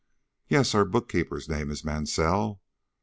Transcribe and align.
"Yes, 0.47 0.73
our 0.73 0.83
book 0.83 1.07
keeper's 1.09 1.47
name 1.47 1.69
is 1.69 1.85
Mansell. 1.85 2.59